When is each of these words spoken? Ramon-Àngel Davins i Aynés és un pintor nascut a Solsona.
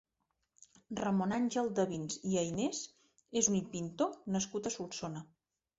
Ramon-Àngel 0.99 1.69
Davins 1.81 2.17
i 2.31 2.41
Aynés 2.45 2.83
és 3.43 3.53
un 3.55 3.61
pintor 3.77 4.21
nascut 4.39 4.73
a 4.73 4.75
Solsona. 4.81 5.29